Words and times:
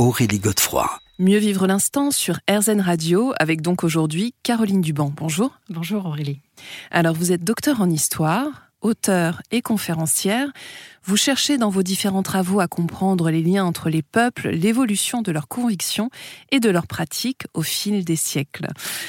Aurélie 0.00 0.38
Godefroy. 0.38 0.88
Mieux 1.18 1.36
vivre 1.36 1.66
l'instant 1.66 2.10
sur 2.10 2.40
RZN 2.50 2.80
Radio 2.80 3.34
avec 3.38 3.60
donc 3.60 3.84
aujourd'hui 3.84 4.32
Caroline 4.42 4.80
Duban. 4.80 5.12
Bonjour. 5.14 5.60
Bonjour 5.68 6.06
Aurélie. 6.06 6.40
Alors 6.90 7.14
vous 7.14 7.32
êtes 7.32 7.44
docteur 7.44 7.82
en 7.82 7.90
histoire, 7.90 8.70
auteur 8.80 9.42
et 9.50 9.60
conférencière, 9.60 10.50
vous 11.04 11.18
cherchez 11.18 11.58
dans 11.58 11.68
vos 11.68 11.82
différents 11.82 12.22
travaux 12.22 12.60
à 12.60 12.66
comprendre 12.66 13.30
les 13.30 13.42
liens 13.42 13.66
entre 13.66 13.90
les 13.90 14.00
peuples, 14.00 14.48
l'évolution 14.48 15.20
de 15.20 15.32
leurs 15.32 15.48
convictions 15.48 16.08
et 16.50 16.60
de 16.60 16.70
leurs 16.70 16.86
pratiques 16.86 17.44
au 17.52 17.60
fil 17.60 18.02
des 18.02 18.16
siècles. 18.16 18.68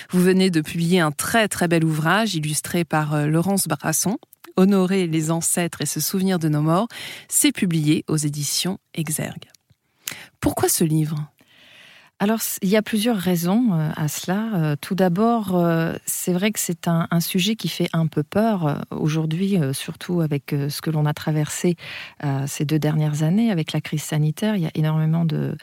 Vous 0.10 0.22
venez 0.22 0.50
de 0.50 0.60
publier 0.60 1.00
un 1.00 1.12
très 1.12 1.48
très 1.48 1.70
bel 1.70 1.86
ouvrage 1.86 2.36
illustré 2.36 2.84
par 2.84 3.14
euh, 3.14 3.28
Laurence 3.28 3.70
Brasson, 3.70 4.18
Honorer 4.58 5.08
les 5.08 5.32
ancêtres 5.32 5.80
et 5.80 5.86
se 5.86 6.02
souvenir 6.02 6.38
de 6.38 6.50
nos 6.50 6.62
morts. 6.62 6.90
C'est 7.30 7.54
publié 7.54 8.04
aux 8.10 8.18
éditions 8.18 8.78
Exergue. 8.94 9.48
Pourquoi 10.62 10.78
ce 10.78 10.84
livre? 10.84 11.18
Alors, 12.20 12.38
il 12.62 12.70
y 12.70 12.78
a 12.78 12.84
plusieurs 12.84 13.18
raisons 13.18 13.74
euh, 13.74 13.90
à 13.96 14.08
cela. 14.08 14.50
Euh, 14.54 14.76
tout 14.80 14.94
d'abord, 14.94 15.56
euh, 15.56 15.96
c'est 16.06 16.34
vrai 16.34 16.52
que 16.52 16.60
c'est 16.60 16.88
un, 16.88 17.08
sujet 17.20 17.56
qui 17.56 17.68
fait 17.68 17.90
un 17.94 18.06
peu 18.06 18.22
peur 18.22 18.84
aujourd'hui, 18.92 19.58
surtout 19.74 20.22
avec 20.22 20.54
ce 20.70 20.82
que 20.82 20.92
l'on 20.92 21.08
a 21.08 21.14
traversé 21.16 21.78
ces 22.46 22.64
deux 22.64 22.78
dernières 22.78 23.24
années 23.24 23.50
avec 23.50 23.74
la 23.74 23.82
crise 23.82 24.04
sanitaire. 24.04 24.56
Il 24.56 24.62
y 24.62 24.68
a 24.68 24.72
énormément 24.76 25.26
de, 25.26 25.58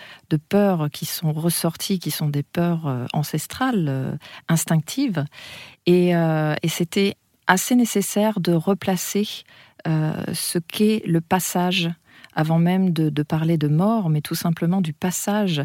peurs 0.49 0.91
qui 0.91 1.07
sont 1.07 1.33
ressorties, 1.33 2.01
qui 2.01 2.11
sont 2.11 2.29
des 2.29 2.43
peurs 2.43 3.07
ancestrales, 3.13 4.19
instinctives. 4.49 5.25
Et, 5.87 6.09
et 6.11 6.69
c'était 6.69 7.15
assez 7.47 7.77
nécessaire 7.77 8.41
de 8.41 8.53
replacer 8.53 9.29
ce 9.87 10.59
qu'est 10.59 11.03
le 11.07 11.21
passage 11.21 11.89
avant 12.35 12.59
même 12.59 12.91
de, 12.91 13.23
parler 13.23 13.59
de 13.59 13.69
mort, 13.69 14.11
mais 14.11 14.21
tout 14.21 14.35
simplement 14.35 14.81
du 14.81 14.93
passage 14.93 15.63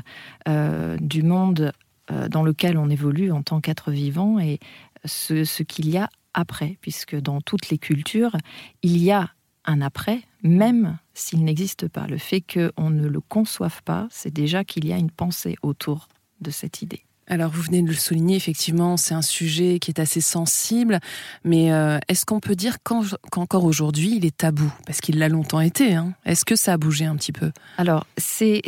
euh, 0.48 0.98
du 1.00 1.24
monde 1.24 1.72
euh, 2.12 2.28
dans 2.28 2.44
lequel 2.44 2.78
on 2.78 2.90
évolue 2.90 3.32
en 3.32 3.44
tant 3.44 3.62
qu'être 3.62 3.92
vivant 3.92 4.40
et 4.40 4.60
ce, 5.06 5.64
qu'il 5.64 5.90
y 5.90 5.98
a 5.98 6.10
après, 6.34 6.78
puisque 6.82 7.16
dans 7.16 7.42
toutes 7.42 7.70
les 7.70 7.78
cultures, 7.78 8.36
il 8.82 8.98
y 8.98 9.12
a 9.12 9.30
un 9.66 9.82
après, 9.82 10.22
même 10.42 10.98
s'il 11.14 11.44
n'existe 11.44 11.88
pas. 11.88 12.08
Le 12.08 12.18
fait 12.18 12.42
qu'on 12.42 12.90
ne 12.90 13.08
le 13.08 13.22
conçoive 13.22 13.82
pas, 13.84 14.08
c'est 14.10 14.34
déjà 14.34 14.64
qu'il 14.64 14.86
y 14.86 14.94
a 14.94 14.98
une 14.98 15.12
pensée 15.12 15.56
autour 15.62 16.08
de 16.42 16.52
cette 16.52 16.82
idée. 16.82 17.04
Alors 17.28 17.52
vous 17.52 17.62
venez 17.62 17.82
de 17.82 17.88
le 17.88 17.94
souligner, 17.94 18.36
effectivement, 18.36 18.98
c'est 18.98 19.14
un 19.14 19.22
sujet 19.22 19.80
qui 19.80 19.92
est 19.92 20.00
assez 20.00 20.20
sensible, 20.20 21.00
mais 21.46 21.72
euh, 21.72 21.98
est-ce 22.10 22.26
qu'on 22.26 22.42
peut 22.42 22.56
dire 22.56 22.78
qu'encore 22.84 23.64
aujourd'hui 23.64 24.18
il 24.18 24.26
est 24.26 24.36
tabou? 24.36 24.70
Parce 24.86 25.00
qu'il 25.00 25.20
l'a 25.20 25.30
longtemps 25.30 25.62
été. 25.62 25.96
Hein. 25.96 26.14
est-ce 26.26 26.44
que 26.44 26.56
ça 26.56 26.74
a 26.74 26.78
bougé 26.78 27.06
un 27.06 27.16
petit 27.16 27.32
peu? 27.32 27.52
Alors 27.78 28.06
c'est, 28.18 28.62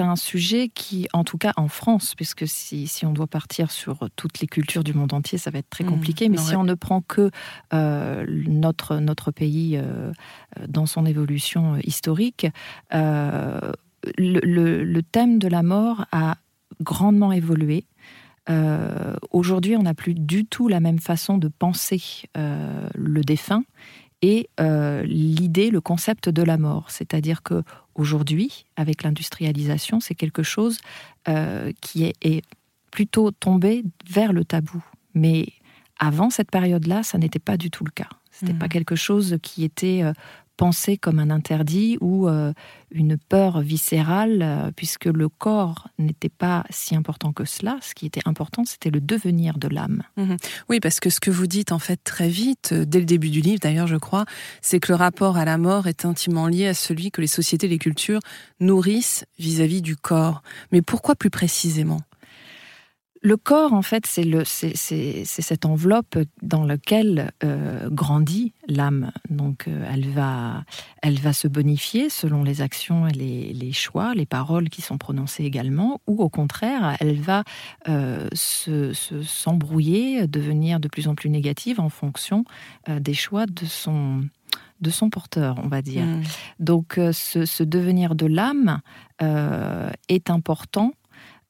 un 0.00 0.16
sujet 0.16 0.68
qui, 0.72 1.08
en 1.12 1.24
tout 1.24 1.38
cas 1.38 1.52
en 1.56 1.66
France, 1.66 2.14
puisque 2.14 2.46
si, 2.46 2.86
si, 2.86 3.04
on 3.04 3.12
doit 3.12 3.26
partir 3.26 3.72
sur 3.72 4.08
toutes 4.14 4.38
les 4.40 4.46
cultures 4.46 4.84
du 4.84 4.94
monde 4.94 5.12
entier, 5.12 5.38
ça 5.38 5.50
va 5.50 5.58
être 5.58 5.70
très 5.70 5.82
mmh, 5.82 5.88
compliqué, 5.88 6.28
mais 6.28 6.36
si 6.36 6.54
on 6.54 6.64
ne 6.64 6.74
prend 6.74 7.00
que 7.00 7.30
euh, 7.74 8.24
notre, 8.46 8.98
notre 8.98 9.32
pays 9.32 9.76
euh, 9.76 10.12
dans 10.68 10.86
son 10.86 11.04
évolution 11.04 11.76
historique, 11.82 12.46
le, 12.92 13.64
le 14.16 15.02
thème 15.02 15.38
de 15.40 15.48
la 15.48 15.62
mort 15.62 16.06
a 16.12 16.36
grandement 16.80 17.32
évolué. 17.32 17.84
Euh, 18.50 19.14
aujourd'hui, 19.30 19.76
on 19.76 19.82
n'a 19.82 19.94
plus 19.94 20.14
du 20.14 20.46
tout 20.46 20.68
la 20.68 20.80
même 20.80 20.98
façon 20.98 21.38
de 21.38 21.48
penser 21.48 22.02
euh, 22.36 22.88
le 22.94 23.22
défunt 23.22 23.64
et 24.22 24.48
euh, 24.58 25.02
l'idée, 25.04 25.70
le 25.70 25.80
concept 25.80 26.28
de 26.28 26.42
la 26.42 26.56
mort. 26.56 26.90
C'est-à-dire 26.90 27.42
que 27.42 27.62
aujourd'hui, 27.94 28.64
avec 28.76 29.02
l'industrialisation, 29.02 30.00
c'est 30.00 30.14
quelque 30.14 30.42
chose 30.42 30.78
qui 31.82 32.04
est, 32.04 32.14
est, 32.22 32.42
plutôt 32.90 33.30
tombé 33.30 33.84
vers 34.08 34.32
le 34.32 34.46
tabou. 34.46 34.82
Mais 35.12 35.48
avant 35.98 36.30
cette 36.30 36.50
période-là, 36.50 37.02
ça 37.02 37.18
n'était 37.18 37.38
pas 37.38 37.58
du 37.58 37.70
tout 37.70 37.84
le 37.84 37.90
cas. 37.90 38.08
C'était 38.30 38.54
mmh. 38.54 38.58
pas 38.58 38.68
quelque 38.68 38.96
chose 38.96 39.36
qui 39.42 39.62
était 39.62 40.02
pensé 40.58 40.98
comme 40.98 41.20
un 41.20 41.30
interdit 41.30 41.96
ou 42.02 42.28
euh, 42.28 42.52
une 42.90 43.16
peur 43.16 43.60
viscérale, 43.60 44.40
euh, 44.42 44.70
puisque 44.74 45.06
le 45.06 45.28
corps 45.28 45.88
n'était 45.98 46.28
pas 46.28 46.64
si 46.68 46.94
important 46.96 47.32
que 47.32 47.46
cela. 47.46 47.78
Ce 47.80 47.94
qui 47.94 48.04
était 48.04 48.20
important, 48.26 48.64
c'était 48.66 48.90
le 48.90 49.00
devenir 49.00 49.56
de 49.56 49.68
l'âme. 49.68 50.02
Mhm. 50.18 50.36
Oui, 50.68 50.80
parce 50.80 51.00
que 51.00 51.08
ce 51.08 51.20
que 51.20 51.30
vous 51.30 51.46
dites 51.46 51.72
en 51.72 51.78
fait 51.78 52.00
très 52.02 52.28
vite, 52.28 52.70
euh, 52.72 52.84
dès 52.84 52.98
le 52.98 53.06
début 53.06 53.30
du 53.30 53.40
livre 53.40 53.60
d'ailleurs, 53.60 53.86
je 53.86 53.96
crois, 53.96 54.26
c'est 54.60 54.80
que 54.80 54.92
le 54.92 54.96
rapport 54.96 55.38
à 55.38 55.44
la 55.44 55.58
mort 55.58 55.86
est 55.86 56.04
intimement 56.04 56.48
lié 56.48 56.66
à 56.66 56.74
celui 56.74 57.10
que 57.10 57.20
les 57.20 57.28
sociétés 57.28 57.68
les 57.68 57.78
cultures 57.78 58.20
nourrissent 58.58 59.24
vis 59.38 59.60
à 59.60 59.66
-vis 59.66 59.80
du 59.80 59.96
corps. 59.96 60.42
Mais 60.72 60.82
pourquoi 60.82 61.14
plus 61.14 61.30
précisément? 61.30 62.00
Le 63.28 63.36
corps, 63.36 63.74
en 63.74 63.82
fait, 63.82 64.06
c'est 64.06 65.24
cette 65.26 65.66
enveloppe 65.66 66.18
dans 66.40 66.64
laquelle 66.64 67.30
euh, 67.44 67.90
grandit 67.90 68.54
l'âme. 68.68 69.12
Donc, 69.28 69.68
euh, 69.68 69.86
elle, 69.92 70.08
va, 70.08 70.64
elle 71.02 71.20
va 71.20 71.34
se 71.34 71.46
bonifier 71.46 72.08
selon 72.08 72.42
les 72.42 72.62
actions 72.62 73.06
et 73.06 73.12
les, 73.12 73.72
choix, 73.72 74.14
les 74.14 74.24
paroles 74.24 74.70
qui 74.70 74.80
sont 74.80 74.96
prononcées 74.96 75.44
également, 75.44 76.00
ou 76.06 76.22
au 76.22 76.30
contraire, 76.30 76.96
elle 77.00 77.20
va 77.20 77.44
euh, 77.86 78.30
s'embrouiller, 78.32 80.26
devenir 80.26 80.80
de 80.80 80.88
plus 80.88 81.06
en 81.06 81.14
plus 81.14 81.28
négative 81.28 81.80
en 81.80 81.90
fonction 81.90 82.44
des 82.88 83.14
choix 83.14 83.44
de 83.44 83.66
son, 83.66 84.24
de 84.80 84.88
son 84.88 85.10
porteur, 85.10 85.56
on 85.62 85.68
va 85.68 85.82
dire. 85.82 86.06
Mmh. 86.06 86.22
Donc, 86.60 86.98
ce, 87.12 87.62
devenir 87.62 88.14
de 88.14 88.24
l'âme 88.24 88.80
est 89.20 90.30
important 90.30 90.92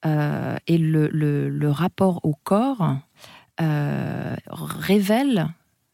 euh, 0.07 0.57
et 0.67 0.79
le, 0.79 1.71
rapport 1.71 2.21
au 2.25 2.35
corps 2.35 2.97
euh, 3.61 4.37
révèle 4.49 5.49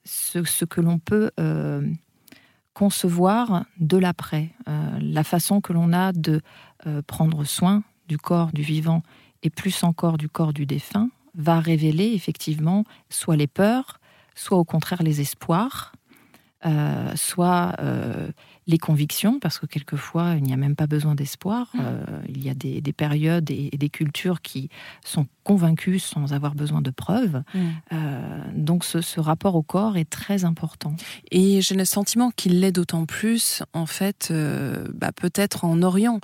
ce, 0.05 0.65
que 0.65 0.81
l'on 0.81 0.99
peut 0.99 1.31
euh, 1.41 1.87
concevoir 2.75 3.65
de 3.79 3.97
l'après, 3.97 4.51
la 5.01 5.25
façon 5.25 5.61
que 5.61 5.73
l'on 5.73 5.93
a 5.93 6.13
de 6.13 6.43
prendre 7.07 7.45
soin 7.45 7.83
du 8.09 8.19
corps 8.19 8.53
du 8.53 8.63
vivant 8.63 9.03
et 9.43 9.51
plus 9.51 9.85
encore 9.85 10.19
du 10.19 10.29
corps 10.29 10.53
du 10.53 10.67
défunt 10.67 11.09
va 11.35 11.61
révéler 11.61 12.13
effectivement 12.13 12.85
soit 13.11 13.37
les 13.37 13.47
peurs, 13.47 14.01
soit 14.35 14.59
au 14.59 14.65
contraire 14.65 15.03
les 15.03 15.21
espoirs, 15.21 15.93
soit 17.15 17.75
les 18.67 18.79
convictions, 18.79 19.41
parce 19.41 19.59
que 19.59 19.67
quelquefois, 19.67 20.35
il 20.37 20.43
n'y 20.43 20.53
a 20.53 20.57
même 20.57 20.77
pas 20.77 20.87
besoin 20.87 21.15
d'espoir. 21.15 21.69
Mmh. 21.75 21.81
Euh, 21.83 22.05
il 22.29 22.43
y 22.43 22.49
a 22.49 22.55
des, 22.55 22.81
périodes 22.93 23.51
et, 23.51 23.71
des 23.71 23.89
cultures 23.91 24.41
qui 24.41 24.71
sont 25.05 25.27
convaincues 25.43 25.99
sans 25.99 26.33
avoir 26.33 26.55
besoin 26.55 26.81
de 26.81 26.91
preuves. 26.91 27.43
Euh, 27.93 28.45
donc 28.55 28.85
ce, 28.85 29.21
rapport 29.21 29.55
au 29.55 29.63
corps 29.63 29.97
est 29.97 30.09
très 30.09 30.45
important. 30.45 30.97
Et 31.31 31.61
j'ai 31.61 31.75
le 31.75 31.85
sentiment 31.85 32.31
qu'il 32.31 32.61
l'est 32.61 32.73
d'autant 32.73 33.05
plus, 33.05 33.63
en 33.73 33.87
fait, 33.87 34.29
euh, 34.31 34.89
bah, 34.95 35.13
peut-être 35.13 35.65
en 35.65 35.83
Orient. 35.83 36.21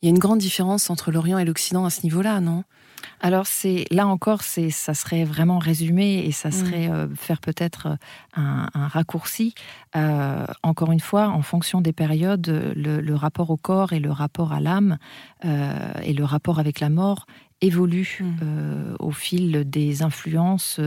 Il 0.00 0.06
y 0.06 0.08
a 0.08 0.10
une 0.10 0.18
grande 0.18 0.38
différence 0.38 0.90
entre 0.90 1.10
l'Orient 1.10 1.38
et 1.38 1.44
l'Occident 1.44 1.84
à 1.84 1.90
ce 1.90 2.02
niveau-là, 2.02 2.40
non? 2.40 2.64
Alors 3.20 3.46
c'est 3.46 3.86
là 3.90 4.06
encore, 4.06 4.42
c'est 4.42 4.70
ça 4.70 4.94
serait 4.94 5.24
vraiment 5.24 5.58
résumé 5.58 6.24
et 6.26 6.32
ça 6.32 6.48
mm. 6.48 6.52
serait 6.52 6.90
euh, 6.90 7.08
faire 7.14 7.40
peut-être 7.40 7.86
euh, 7.86 7.96
un, 8.36 8.88
raccourci. 8.88 9.54
Euh, 9.96 10.46
encore 10.62 10.92
une 10.92 11.00
fois, 11.00 11.28
en 11.28 11.42
fonction 11.42 11.80
des 11.80 11.92
périodes, 11.92 12.74
le, 12.76 13.14
rapport 13.14 13.50
au 13.50 13.56
corps 13.56 13.92
et 13.92 14.00
le 14.00 14.10
rapport 14.10 14.52
à 14.52 14.60
l'âme 14.60 14.98
et 15.44 16.12
le 16.12 16.24
rapport 16.24 16.58
avec 16.58 16.80
la 16.80 16.90
mort 16.90 17.26
évolue 17.64 18.18
mmh. 18.20 18.24
euh, 18.42 18.96
au 18.98 19.10
fil 19.10 19.68
des 19.68 20.02
influences, 20.02 20.80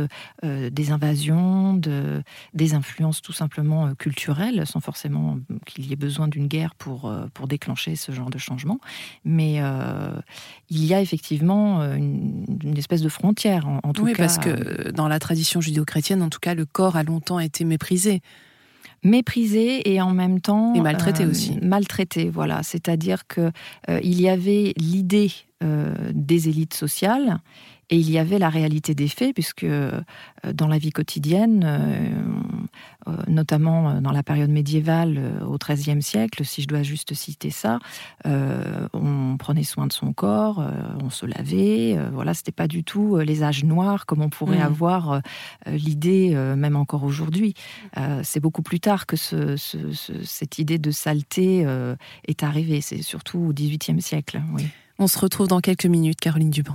euh, 0.44 0.70
des 0.70 0.92
invasions, 0.92 1.74
de, 1.74 2.22
des 2.54 2.74
influences 2.74 3.22
tout 3.22 3.34
simplement 3.34 3.88
euh, 3.88 3.94
culturelles, 3.94 4.66
sans 4.66 4.80
forcément 4.80 5.38
qu'il 5.66 5.88
y 5.88 5.94
ait 5.94 5.98
besoin 5.98 6.28
d'une 6.28 6.48
guerre 6.48 6.76
pour, 6.76 7.14
pour 7.34 7.48
déclencher 7.48 7.96
ce 7.96 8.12
genre 8.12 8.30
de 8.30 8.38
changement. 8.38 8.80
Mais 9.26 9.62
il 10.70 10.86
y 10.86 10.94
a 10.94 11.02
effectivement 11.02 11.82
une, 11.94 12.78
espèce 12.78 13.02
de 13.02 13.10
frontière, 13.10 13.68
en, 13.68 13.94
tout 13.94 14.04
oui, 14.04 14.14
cas. 14.14 14.24
parce 14.24 14.38
que 14.38 14.92
dans 14.92 15.08
la 15.08 15.20
tradition 15.20 15.62
judéo-chrétienne, 15.62 16.22
en 16.22 16.30
tout 16.30 16.40
cas, 16.40 16.54
le 16.54 16.66
corps 16.66 16.96
a 16.96 17.04
longtemps 17.04 17.40
été 17.40 17.66
méprisé. 17.66 18.22
méprisé 19.04 19.92
et 19.92 20.02
en 20.02 20.12
même 20.12 20.42
temps 20.42 20.74
et 20.74 20.82
maltraité 20.82 21.26
aussi. 21.26 21.58
Maltraité, 21.62 22.30
voilà. 22.30 22.64
C'est-à-dire 22.64 23.28
que 23.28 23.52
il 23.88 24.22
y 24.22 24.30
avait 24.30 24.74
l'idée 24.78 25.32
des 25.62 26.50
élites 26.50 26.74
sociales 26.74 27.40
et 27.90 27.98
il 27.98 28.10
y 28.10 28.18
avait 28.18 28.38
la 28.38 28.50
réalité 28.50 28.94
des 28.94 29.08
faits, 29.08 29.34
puisque 29.34 29.64
euh, 29.64 30.02
dans 30.54 30.68
la 30.68 30.78
vie 30.78 30.92
quotidienne, 30.92 31.64
euh, 31.66 32.10
euh, 33.08 33.16
notamment 33.28 34.02
dans 34.02 34.12
la 34.12 34.24
période 34.24 34.50
médiévale 34.50 35.42
au 35.48 35.58
XIIIe 35.58 36.02
siècle, 36.02 36.44
si 36.44 36.62
je 36.62 36.68
dois 36.68 36.84
juste 36.84 37.14
citer 37.14 37.50
ça, 37.50 37.80
on 38.26 39.38
prenait 39.40 39.64
soin 39.64 39.88
de 39.88 39.94
son 39.94 40.12
corps, 40.12 40.62
on 41.02 41.10
se 41.10 41.26
lavait. 41.26 41.98
voilà, 42.12 42.34
c'était 42.34 42.52
pas 42.52 42.68
du 42.68 42.84
tout 42.84 43.18
les 43.18 43.44
âges 43.44 43.64
noirs 43.64 44.06
comme 44.06 44.22
on 44.22 44.30
pourrait 44.30 44.60
mmh. 44.60 44.62
avoir 44.62 45.22
l'idée, 45.68 46.36
même 46.58 46.76
encore 46.76 47.04
aujourd'hui. 47.04 47.54
c'est 48.24 48.40
beaucoup 48.42 48.62
plus 48.62 48.80
tard 48.80 49.06
que 49.06 49.16
cette 49.16 50.60
idée 50.60 50.80
de 50.80 50.92
saleté 50.92 51.66
est 52.28 52.44
arrivée. 52.44 52.82
C'est 52.82 53.02
surtout 53.02 53.40
au 53.40 53.54
XVIIIe 53.54 54.02
siècle. 54.02 54.42
Oui. 54.54 54.66
On 55.00 55.08
se 55.08 55.20
retrouve 55.20 55.48
dans 55.48 55.60
quelques 55.60 55.86
minutes, 55.86 56.20
Caroline 56.20 56.50
Duban. 56.50 56.74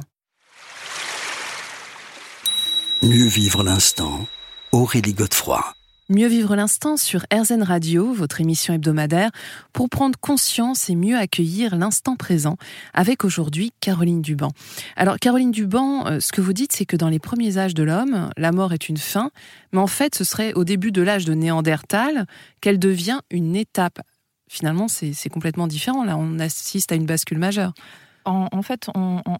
Mieux 3.02 3.26
vivre 3.26 3.64
l'instant, 3.64 4.28
Aurélie 4.70 5.12
Godefroy. 5.12 5.74
Mieux 6.08 6.28
vivre 6.28 6.54
l'instant 6.54 6.96
sur 6.96 7.24
RZN 7.34 7.64
Radio, 7.64 8.12
votre 8.12 8.40
émission 8.40 8.74
hebdomadaire, 8.74 9.32
pour 9.72 9.88
prendre 9.88 10.16
conscience 10.20 10.88
et 10.88 10.94
mieux 10.94 11.16
accueillir 11.16 11.74
l'instant 11.74 12.14
présent, 12.14 12.58
avec 12.94 13.24
aujourd'hui 13.24 13.72
Caroline 13.80 14.22
Duban. 14.22 14.52
Alors 14.94 15.18
Caroline 15.18 15.50
Duban, 15.50 16.06
euh, 16.06 16.20
ce 16.20 16.30
que 16.30 16.40
vous 16.40 16.52
dites, 16.52 16.72
c'est 16.72 16.86
que 16.86 16.96
dans 16.96 17.08
les 17.08 17.18
premiers 17.18 17.58
âges 17.58 17.74
de 17.74 17.82
l'homme, 17.82 18.30
la 18.36 18.52
mort 18.52 18.72
est 18.72 18.88
une 18.88 18.98
fin, 18.98 19.32
mais 19.72 19.80
en 19.80 19.88
fait 19.88 20.14
ce 20.14 20.22
serait 20.22 20.52
au 20.52 20.62
début 20.62 20.92
de 20.92 21.02
l'âge 21.02 21.24
de 21.24 21.34
Néandertal 21.34 22.26
qu'elle 22.60 22.78
devient 22.78 23.20
une 23.30 23.56
étape. 23.56 24.00
Finalement, 24.48 24.86
c'est 24.86 25.28
complètement 25.30 25.66
différent. 25.66 26.04
Là, 26.04 26.16
on 26.18 26.38
assiste 26.38 26.92
à 26.92 26.94
une 26.94 27.06
bascule 27.06 27.38
majeure 27.38 27.72
en, 28.24 28.62
fait, 28.62 28.88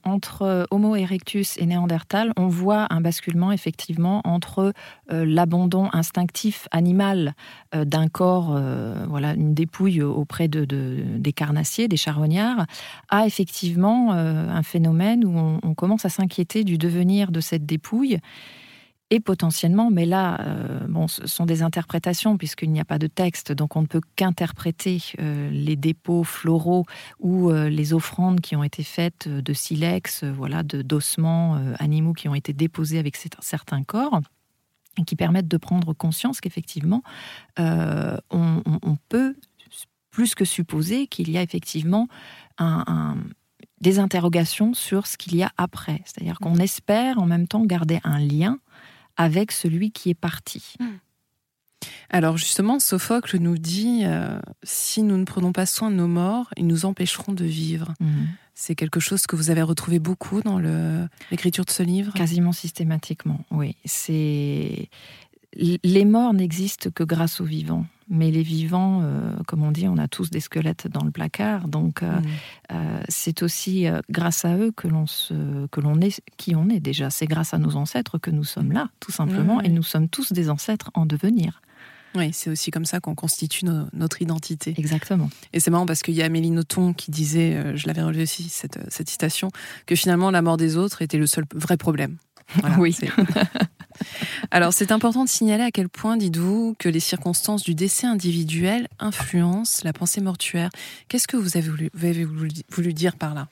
entre 0.05 0.67
Homo 0.71 0.97
erectus 0.97 1.57
et 1.59 1.67
Néandertal, 1.67 2.33
on 2.37 2.49
voit 2.49 2.87
un 2.91 3.01
basculement 3.01 3.53
effectivement 3.53 4.21
entre 4.25 4.73
euh, 5.11 5.25
l'abandon 5.27 5.89
instinctif 5.93 6.69
animal 6.71 7.35
euh, 7.75 7.85
d'un 7.85 8.09
corps, 8.09 8.55
euh, 8.57 9.05
voilà, 9.09 9.35
une 9.35 9.55
dépouille 9.55 10.03
auprès 10.03 10.49
de, 10.49 10.65
des 10.65 11.33
carnassiers, 11.33 11.89
des 11.89 11.97
charognards, 11.97 12.67
à 13.09 13.27
effectivement 13.27 14.13
un 14.13 14.63
phénomène 14.63 15.25
où 15.25 15.59
on 15.63 15.75
commence 15.75 16.05
à 16.05 16.09
s'inquiéter 16.09 16.65
du 16.65 16.79
devenir 16.79 17.31
de 17.31 17.41
cette 17.41 17.67
dépouille 17.67 18.19
et 19.13 19.21
potentiellement, 19.21 19.91
mais 19.91 20.07
là, 20.07 20.41
euh, 20.41 20.87
bon, 20.89 21.07
ce 21.07 21.27
sont 21.27 21.45
des 21.45 21.63
interprétations 21.63 22.39
puisqu'il 22.39 22.73
n'y 22.73 22.81
a 22.81 22.85
pas 22.87 22.99
de 22.99 23.09
texte, 23.09 23.53
donc 23.53 23.77
on 23.77 23.83
ne 23.83 23.87
peut 23.87 24.01
qu'interpréter 24.17 25.03
euh, 25.21 25.51
les 25.51 25.77
dépôts 25.77 26.25
floraux 26.25 26.87
ou 27.21 27.51
euh, 27.51 27.69
les 27.69 27.93
offrandes 27.93 28.41
qui 28.41 28.57
ont 28.57 28.65
été 28.65 28.83
faites 28.83 29.29
de 29.29 29.53
silex, 29.53 30.25
voilà, 30.25 30.63
de 30.63 30.81
d'ossements 30.81 31.61
animaux 31.79 32.15
qui 32.15 32.31
ont 32.31 32.35
été 32.35 32.55
déposés 32.55 32.99
avec 32.99 33.19
certains 33.41 33.83
corps 33.83 34.19
et 34.99 35.05
qui 35.05 35.15
permettent 35.15 35.49
de 35.49 35.59
prendre 35.59 35.93
conscience 35.93 36.41
qu'effectivement, 36.41 37.03
on, 37.59 38.97
peut 39.11 39.37
plus 40.11 40.35
que 40.35 40.47
supposer 40.47 41.07
qu'il 41.07 41.31
y 41.31 41.37
a 41.37 41.43
effectivement 41.43 42.09
des 43.83 43.99
interrogations 43.99 44.75
sur 44.75 45.07
ce 45.07 45.19
qu'il 45.19 45.37
y 45.37 45.43
a 45.43 45.51
après. 45.59 46.01
C'est-à-dire 46.05 46.39
qu'on 46.39 46.57
espère 46.57 47.19
en 47.19 47.27
même 47.27 47.47
temps 47.47 47.65
garder 47.65 48.01
un 48.05 48.19
lien 48.19 48.59
avec 49.23 49.53
celui 49.53 49.93
qui 49.93 50.11
est 50.11 50.15
parti. 50.15 50.75
Hmm. 50.81 50.99
Alors 52.11 52.37
justement, 52.37 52.79
Sophocle 52.79 53.39
nous 53.39 53.59
dit, 53.59 54.03
euh, 54.05 54.39
si 54.63 55.03
nous 55.03 55.17
ne 55.17 55.25
prenons 55.25 55.53
pas 55.53 55.67
soin 55.67 55.91
de 55.91 55.97
nos 55.97 56.09
morts, 56.09 56.51
ils 56.57 56.67
nous 56.67 56.85
empêcheront 56.85 57.33
de 57.33 57.45
vivre. 57.45 57.95
Hmm. 58.01 58.27
C'est 58.55 58.75
quelque 58.75 59.01
chose 59.01 59.27
que 59.27 59.35
vous 59.35 59.51
avez 59.51 59.63
retrouvé 59.63 59.99
beaucoup 59.99 60.43
dans 60.43 60.59
l'écriture 61.31 61.65
de 61.65 61.71
ce 61.71 61.83
livre? 61.83 62.13
Quasiment 62.13 62.53
systématiquement, 62.53 63.45
oui. 63.51 63.77
C'est 63.85 64.91
Les 65.57 66.05
morts 66.05 66.35
n'existent 66.35 66.91
que 66.91 67.03
grâce 67.03 67.41
aux 67.41 67.47
vivants. 67.47 67.87
Mais 68.15 68.31
les 68.31 68.43
vivants, 68.43 69.01
euh, 69.03 69.33
comme 69.47 69.63
on 69.63 69.73
dit, 69.73 69.89
on 69.89 69.97
a 69.97 70.07
tous 70.07 70.29
des 70.29 70.41
squelettes 70.41 70.87
dans 70.87 71.03
le 71.03 71.11
placard. 71.11 71.67
Donc, 71.67 72.03
euh, 72.03 72.21
mm. 72.21 72.25
euh, 72.73 73.03
c'est 73.09 73.43
aussi 73.43 73.87
grâce 74.11 74.45
à 74.45 74.55
eux 74.59 74.71
que 74.71 74.87
l'on 74.87 75.07
que 75.71 75.81
l'on 75.81 75.99
est 76.03 76.21
qui 76.37 76.55
on 76.55 76.69
est 76.69 76.79
déjà. 76.79 77.09
C'est 77.09 77.27
grâce 77.27 77.55
à 77.55 77.59
nos 77.59 77.75
ancêtres 77.75 78.19
que 78.19 78.31
nous 78.31 78.45
sommes 78.45 78.71
là, 78.71 78.91
tout 79.01 79.13
simplement. 79.13 79.63
Et 79.63 79.71
nous 79.71 79.83
sommes 79.83 80.11
tous 80.11 80.35
des 80.35 80.51
ancêtres 80.51 80.91
en 80.93 81.07
devenir. 81.07 81.63
Oui, 82.15 82.29
c'est 82.35 82.51
aussi 82.51 82.71
comme 82.71 82.85
ça 82.85 83.01
qu'on 83.01 83.15
constitue 83.15 83.65
notre 83.95 84.21
identité. 84.21 84.75
Exactement. 84.77 85.31
Et 85.55 85.61
c'est 85.61 85.71
marrant 85.71 85.87
parce 85.87 86.03
qu'il 86.03 86.13
y 86.13 86.21
a 86.21 86.27
Amélie 86.27 86.51
Nothomb 86.51 86.93
qui 86.93 87.11
disait, 87.11 87.75
je 87.75 87.87
l'avais 87.87 88.03
relevé 88.03 88.25
aussi, 88.25 88.51
cette, 88.51 88.79
cette 88.93 89.09
citation, 89.09 89.49
que 89.87 89.97
finalement 89.97 90.31
la 90.31 90.43
mort 90.43 90.59
des 90.59 90.77
autres 90.77 91.01
était 91.01 91.17
le 91.17 91.27
seul 91.27 91.47
vrai 91.55 91.79
problème. 91.79 92.19
Oui. 92.79 92.97
Alors, 94.51 94.73
c'est 94.73 94.93
important 94.93 95.25
de 95.25 95.29
signaler 95.29 95.65
à 95.65 95.71
quel 95.71 95.89
point, 95.89 96.17
dites-vous, 96.17 96.75
que 96.79 96.89
les 96.89 97.01
circonstances 97.01 97.63
du 97.63 97.75
décès 97.75 98.07
individuel 98.07 98.89
influencent 98.99 99.83
la 99.85 99.93
pensée 99.93 100.21
mortuaire. 100.21 100.71
Qu'est-ce 101.09 101.29
que 101.29 101.37
vous 101.37 101.57
avez 101.57 102.25
voulu 102.25 102.93
dire 102.93 103.17
par 103.17 103.35
là? 103.35 103.49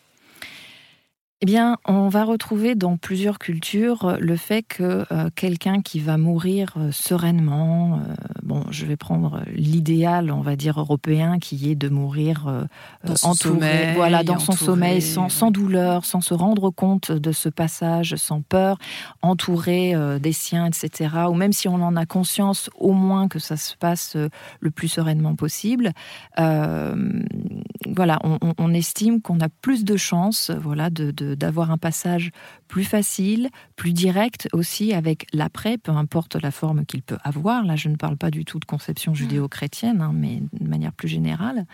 Eh 1.43 1.47
bien, 1.47 1.79
on 1.87 2.09
va 2.09 2.25
retrouver 2.25 2.75
dans 2.75 2.99
plusieurs 2.99 3.39
cultures 3.39 4.19
le 4.21 4.37
fait 4.37 4.63
que 4.63 5.07
euh, 5.11 5.31
quelqu'un 5.35 5.81
qui 5.81 5.99
va 5.99 6.19
mourir 6.19 6.75
euh, 6.77 6.93
sereinement, 6.93 7.99
euh, 7.99 8.15
bon, 8.50 8.64
je 8.70 8.85
vais 8.85 8.97
prendre 8.97 9.43
l'idéal, 9.55 10.32
on 10.32 10.41
va 10.41 10.56
dire 10.56 10.81
européen, 10.81 11.38
qui 11.38 11.70
est 11.70 11.76
de 11.76 11.88
mourir 11.88 12.67
dans 13.05 13.14
son 13.14 13.35
sommeil, 13.35 13.94
voilà, 13.94 14.25
dans 14.25 14.41
son 14.41 14.52
sommeil, 14.52 15.00
sans, 15.00 15.29
sans, 15.29 15.52
douleur, 15.52 16.05
sans 16.05 16.20
se 16.20 16.35
rendre 16.35 16.70
compte 16.70 17.12
de 17.12 17.31
ce 17.31 17.49
passage, 17.49 18.17
sans 18.17 18.43
peur, 18.43 18.79
entouré 19.23 19.94
des 20.20 20.32
siens, 20.32 20.67
etc. 20.67 21.14
Ou 21.29 21.35
même 21.35 21.52
si 21.52 21.69
on 21.69 21.76
en 21.76 21.94
a 21.94 22.06
conscience, 22.06 22.70
au 22.75 22.93
moins 22.93 23.29
que 23.29 23.38
ça 23.38 23.56
se 23.56 23.76
passe 23.76 24.17
le 24.58 24.70
plus 24.70 24.88
sereinement 24.88 25.37
possible. 25.37 25.93
voilà, 26.37 28.19
on, 28.25 28.39
on 28.58 28.75
estime 28.75 29.20
qu'on 29.20 29.39
a 29.39 29.48
plus 29.48 29.84
de 29.84 29.96
chances, 29.96 30.51
voilà, 30.51 30.91
de, 30.91 31.13
de 31.13 31.34
d'avoir 31.34 31.70
un 31.70 31.79
passage 31.79 32.32
plus 32.70 32.84
facile, 32.84 33.50
plus 33.74 33.93
direct 33.93 34.48
aussi 34.53 34.93
avec 34.93 35.27
l'après, 35.32 35.77
peu 35.77 35.91
importe 35.91 36.36
la 36.36 36.53
forme 36.53 36.86
qu'il 36.86 37.03
peut 37.03 37.19
avoir. 37.24 37.65
Là, 37.65 37.74
je 37.74 37.89
ne 37.89 37.96
parle 37.96 38.17
pas 38.17 38.31
du 38.31 38.44
tout 38.44 38.60
de 38.60 38.65
conception 38.65 39.12
judéo-chrétienne, 39.12 40.00
hein, 40.00 40.12
mais 40.15 40.41
de 40.53 40.69
manière 40.69 40.93
plus 40.93 41.08
générale. 41.08 41.67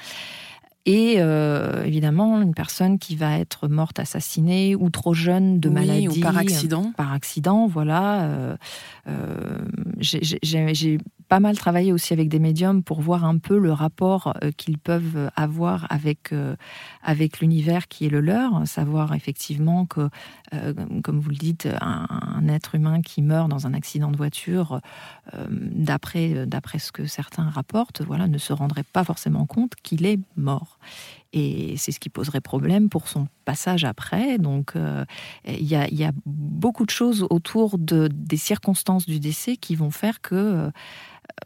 Et 0.87 1.17
euh, 1.19 1.85
évidemment, 1.85 2.41
une 2.41 2.55
personne 2.55 2.99
qui 2.99 3.15
va 3.15 3.39
être 3.39 3.69
morte 3.69 3.99
assassinée 3.99 4.75
ou 4.75 4.89
trop 4.89 5.13
jeune 5.13 5.61
de 5.61 5.69
maladie. 5.69 6.09
Ou 6.09 6.21
par 6.21 6.39
accident. 6.39 6.93
Par 6.97 7.13
accident, 7.13 7.67
voilà. 7.67 8.23
Euh, 8.23 8.57
euh, 9.09 9.59
j'ai 9.99 10.99
pas 11.29 11.41
mal 11.41 11.57
travaillé 11.57 11.93
aussi 11.93 12.13
avec 12.13 12.29
des 12.29 12.39
médiums 12.39 12.83
pour 12.83 13.01
voir 13.01 13.25
un 13.25 13.39
peu 13.39 13.59
le 13.59 13.73
rapport 13.73 14.35
qu'ils 14.57 14.79
peuvent 14.79 15.31
avoir 15.37 15.87
avec, 15.91 16.33
avec 17.03 17.41
l'univers 17.41 17.89
qui 17.89 18.07
est 18.07 18.11
le 18.11 18.21
leur. 18.21 18.67
Savoir 18.67 19.15
effectivement 19.15 19.87
que, 19.87 20.09
comme 21.03 21.19
vous 21.19 21.31
le 21.31 21.37
dites, 21.37 21.69
un, 21.81 22.49
être 22.49 22.75
humain 22.75 23.03
qui 23.03 23.23
meurt 23.23 23.49
dans 23.49 23.67
un 23.67 23.75
accident 23.75 24.11
de 24.11 24.17
voiture, 24.17 24.81
d'après 25.33 26.79
ce 26.79 26.93
que 26.93 27.07
certains 27.07 27.49
rapportent, 27.49 28.03
voilà, 28.03 28.29
ne 28.29 28.39
se 28.39 28.53
rendrait 28.53 28.85
pas 28.85 29.05
forcément 29.05 29.47
compte 29.47 29.75
qu'il 29.83 30.07
est 30.07 30.21
mort. 30.37 30.79
Et 31.33 31.77
c'est 31.77 31.93
ce 31.93 32.01
qui 32.01 32.09
poserait 32.09 32.41
problème 32.41 32.89
pour 32.89 33.09
son 33.09 33.29
passage 33.45 33.85
après. 33.85 34.39
Donc, 34.39 34.75
euh, 34.77 35.05
il 35.47 35.67
y, 35.67 35.75
a, 35.75 36.13
beaucoup 36.25 36.85
de 36.85 36.91
choses 36.91 37.27
autour 37.31 37.79
de, 37.79 38.09
des 38.13 38.37
circonstances 38.37 39.07
du 39.07 39.21
décès 39.21 39.57
qui 39.57 39.75
vont 39.75 39.91
faire 39.91 40.21
que 40.21 40.35
euh, 40.35 40.71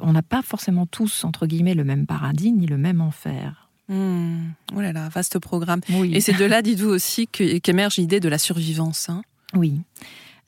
on 0.00 0.12
n'a 0.12 0.22
pas 0.22 0.42
forcément 0.42 0.86
tous, 0.86 1.24
entre 1.24 1.46
guillemets, 1.46 1.74
le 1.74 1.84
même 1.84 2.06
paradis 2.06 2.52
ni 2.52 2.66
le 2.66 2.76
même 2.76 3.00
enfer. 3.00 3.70
Mmh. 3.88 4.50
Oh 4.76 4.80
là 4.80 4.92
là, 4.92 5.08
vaste 5.08 5.38
programme. 5.38 5.80
Et 5.88 6.20
c'est 6.20 6.36
de 6.36 6.44
là, 6.44 6.62
dites-vous 6.62 6.90
aussi, 6.90 7.26
qu'émerge 7.26 7.96
l'idée 7.96 8.20
de 8.20 8.28
la 8.28 8.38
survivance. 8.38 9.08
Hein. 9.08 9.22
oui. 9.54 9.80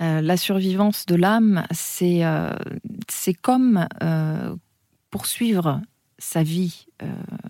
Euh, 0.00 0.20
la 0.20 0.36
survivance 0.36 1.06
de 1.06 1.14
l'âme, 1.14 1.64
c'est 1.70 2.22
c'est 3.08 3.34
comme 3.34 3.86
poursuivre 5.10 5.80
sa 6.18 6.42
vie 6.42 6.86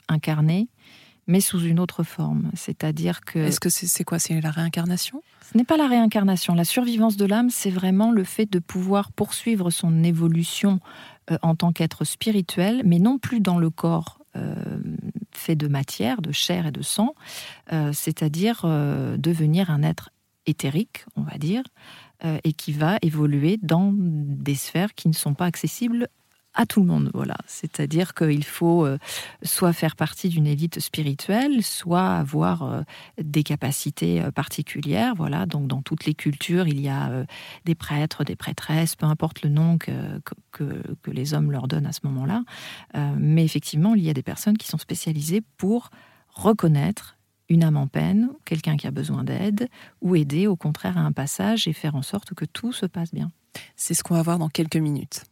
incarnée 0.08 0.68
mais 1.26 1.40
sous 1.40 1.60
une 1.60 1.78
autre 1.78 2.02
forme. 2.02 2.50
C'est-à-dire 2.54 3.20
que. 3.20 3.38
Est-ce 3.38 3.60
que 3.60 3.68
c'est 3.70 4.04
quoi? 4.04 4.18
C'est 4.18 4.40
la 4.40 4.50
réincarnation? 4.50 5.22
Ce 5.52 5.58
n'est 5.58 5.64
pas 5.64 5.76
la 5.76 5.86
réincarnation. 5.86 6.54
La 6.54 6.64
survivance 6.64 7.16
de 7.16 7.26
l'âme, 7.26 7.50
c'est 7.50 7.70
vraiment 7.70 8.10
le 8.10 8.24
fait 8.24 8.46
de 8.46 8.58
pouvoir 8.58 9.12
poursuivre 9.12 9.70
son 9.70 10.02
évolution 10.02 10.80
euh, 11.30 11.36
en 11.42 11.54
tant 11.54 11.72
qu'être 11.72 12.04
spirituel, 12.04 12.82
mais 12.84 12.98
non 12.98 13.18
plus 13.18 13.40
dans 13.40 13.58
le 13.58 13.70
corps 13.70 14.18
euh, 14.34 14.54
fait 15.32 15.56
de 15.56 15.68
matière, 15.68 16.22
de 16.22 16.32
chair 16.32 16.66
et 16.66 16.72
de 16.72 16.82
sang, 16.82 17.14
euh, 17.72 17.92
c'est-à-dire 17.92 18.62
devenir 19.18 19.70
un 19.70 19.82
être 19.82 20.10
éthérique, 20.46 21.04
on 21.16 21.22
va 21.22 21.38
dire, 21.38 21.62
et 22.44 22.52
qui 22.52 22.72
va 22.72 22.98
évoluer 23.02 23.58
dans 23.62 23.92
des 23.94 24.54
sphères 24.54 24.94
qui 24.94 25.08
ne 25.08 25.12
sont 25.12 25.34
pas 25.34 25.46
accessibles 25.46 26.08
à 26.54 26.66
tout 26.66 26.80
le 26.80 26.86
monde. 26.86 27.10
Voilà, 27.14 27.36
c'est-à-dire 27.46 28.14
qu'il 28.14 28.44
faut 28.44 28.84
euh, 28.84 28.98
soit 29.42 29.72
faire 29.72 29.96
partie 29.96 30.28
d'une 30.28 30.46
élite 30.46 30.80
spirituelle, 30.80 31.62
soit 31.62 32.08
avoir 32.08 32.62
euh, 32.62 32.82
des 33.22 33.42
capacités 33.42 34.22
euh, 34.22 34.30
particulières. 34.30 35.14
Voilà, 35.16 35.46
donc 35.46 35.66
dans 35.66 35.82
toutes 35.82 36.04
les 36.04 36.14
cultures, 36.14 36.66
il 36.68 36.80
y 36.80 36.88
a 36.88 37.24
des 37.64 37.74
prêtres, 37.74 38.24
des 38.24 38.36
prêtresses, 38.36 38.96
peu 38.96 39.06
importe 39.06 39.42
le 39.42 39.50
nom 39.50 39.78
que, 39.78 40.20
que, 40.50 40.82
que 41.02 41.10
les 41.10 41.34
hommes 41.34 41.50
leur 41.50 41.68
donnent 41.68 41.86
à 41.86 41.92
ce 41.92 42.00
moment-là. 42.04 42.42
mais 43.16 43.44
effectivement, 43.44 43.94
il 43.94 44.02
y 44.02 44.10
a 44.10 44.14
des 44.14 44.22
personnes 44.22 44.56
qui 44.56 44.68
sont 44.68 44.78
spécialisées 44.78 45.42
pour 45.56 45.90
reconnaître 46.28 47.16
une 47.48 47.64
âme 47.64 47.76
en 47.76 47.86
peine, 47.86 48.30
quelqu'un 48.44 48.76
qui 48.76 48.86
a 48.86 48.90
besoin 48.90 49.24
d'aide, 49.24 49.68
ou 50.00 50.16
aider 50.16 50.46
au 50.46 50.56
contraire 50.56 50.98
à 50.98 51.02
un 51.02 51.12
passage 51.12 51.68
et 51.68 51.72
faire 51.72 51.94
en 51.94 52.02
sorte 52.02 52.34
que 52.34 52.44
tout 52.44 52.72
se 52.72 52.86
passe 52.86 53.12
bien. 53.12 53.30
C'est 53.76 53.94
ce 53.94 54.02
qu'on 54.02 54.14
va 54.14 54.22
voir 54.22 54.38
dans 54.38 54.48
quelques 54.48 54.76
minutes. 54.76 55.24